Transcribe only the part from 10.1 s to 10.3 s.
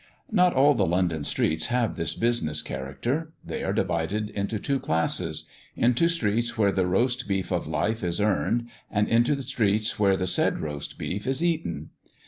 the